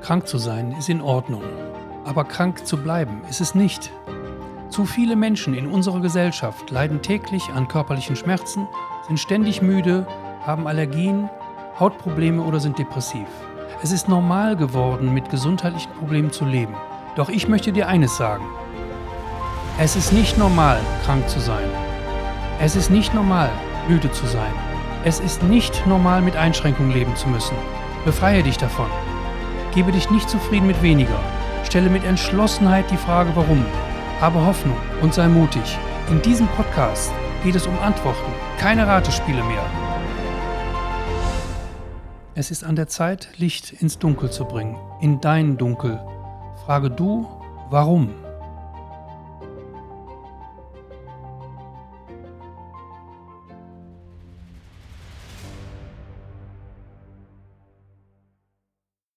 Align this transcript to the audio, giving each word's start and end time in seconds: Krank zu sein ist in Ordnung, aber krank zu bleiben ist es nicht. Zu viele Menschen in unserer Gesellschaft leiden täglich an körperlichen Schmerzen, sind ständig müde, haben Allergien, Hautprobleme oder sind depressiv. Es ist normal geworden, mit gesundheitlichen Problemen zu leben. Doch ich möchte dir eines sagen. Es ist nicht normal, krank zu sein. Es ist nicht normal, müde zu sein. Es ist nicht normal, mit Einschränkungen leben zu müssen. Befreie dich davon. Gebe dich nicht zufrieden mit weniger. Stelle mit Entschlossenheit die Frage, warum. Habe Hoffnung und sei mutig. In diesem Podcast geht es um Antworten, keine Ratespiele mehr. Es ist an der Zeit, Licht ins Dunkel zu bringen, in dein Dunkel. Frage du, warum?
Krank 0.00 0.26
zu 0.26 0.38
sein 0.38 0.74
ist 0.78 0.88
in 0.88 1.02
Ordnung, 1.02 1.42
aber 2.04 2.24
krank 2.24 2.66
zu 2.66 2.76
bleiben 2.76 3.22
ist 3.28 3.40
es 3.40 3.54
nicht. 3.54 3.90
Zu 4.70 4.84
viele 4.84 5.16
Menschen 5.16 5.54
in 5.54 5.66
unserer 5.66 6.00
Gesellschaft 6.00 6.70
leiden 6.70 7.02
täglich 7.02 7.48
an 7.54 7.68
körperlichen 7.68 8.16
Schmerzen, 8.16 8.68
sind 9.06 9.18
ständig 9.18 9.60
müde, 9.60 10.06
haben 10.46 10.66
Allergien, 10.66 11.28
Hautprobleme 11.78 12.42
oder 12.42 12.60
sind 12.60 12.78
depressiv. 12.78 13.26
Es 13.82 13.92
ist 13.92 14.08
normal 14.08 14.56
geworden, 14.56 15.12
mit 15.12 15.30
gesundheitlichen 15.30 15.92
Problemen 15.92 16.32
zu 16.32 16.44
leben. 16.44 16.74
Doch 17.16 17.28
ich 17.28 17.48
möchte 17.48 17.72
dir 17.72 17.88
eines 17.88 18.16
sagen. 18.16 18.44
Es 19.78 19.96
ist 19.96 20.12
nicht 20.12 20.38
normal, 20.38 20.80
krank 21.04 21.28
zu 21.28 21.40
sein. 21.40 21.68
Es 22.60 22.76
ist 22.76 22.90
nicht 22.90 23.14
normal, 23.14 23.50
müde 23.88 24.10
zu 24.12 24.26
sein. 24.26 24.52
Es 25.04 25.20
ist 25.20 25.42
nicht 25.42 25.86
normal, 25.86 26.22
mit 26.22 26.36
Einschränkungen 26.36 26.92
leben 26.92 27.14
zu 27.16 27.28
müssen. 27.28 27.56
Befreie 28.04 28.42
dich 28.42 28.58
davon. 28.58 28.88
Gebe 29.74 29.92
dich 29.92 30.10
nicht 30.10 30.28
zufrieden 30.28 30.66
mit 30.66 30.82
weniger. 30.82 31.18
Stelle 31.64 31.90
mit 31.90 32.04
Entschlossenheit 32.04 32.90
die 32.90 32.96
Frage, 32.96 33.30
warum. 33.34 33.64
Habe 34.20 34.44
Hoffnung 34.44 34.76
und 35.02 35.14
sei 35.14 35.28
mutig. 35.28 35.78
In 36.10 36.22
diesem 36.22 36.48
Podcast 36.48 37.12
geht 37.44 37.54
es 37.54 37.66
um 37.66 37.78
Antworten, 37.80 38.32
keine 38.58 38.86
Ratespiele 38.86 39.44
mehr. 39.44 39.62
Es 42.34 42.50
ist 42.50 42.64
an 42.64 42.76
der 42.76 42.88
Zeit, 42.88 43.28
Licht 43.36 43.72
ins 43.82 43.98
Dunkel 43.98 44.30
zu 44.30 44.44
bringen, 44.44 44.76
in 45.00 45.20
dein 45.20 45.58
Dunkel. 45.58 46.00
Frage 46.64 46.90
du, 46.90 47.26
warum? 47.68 48.14